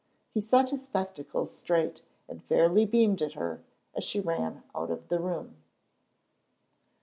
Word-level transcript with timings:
He 0.33 0.41
set 0.41 0.71
his 0.71 0.83
spectacles 0.85 1.55
straight 1.55 2.01
and 2.27 2.43
fairly 2.45 2.87
beamed 2.87 3.21
at 3.21 3.33
her, 3.33 3.61
as 3.93 4.03
she 4.03 4.19
ran 4.19 4.63
out 4.73 4.89
of 4.89 5.09
the 5.09 5.19
room. 5.19 5.57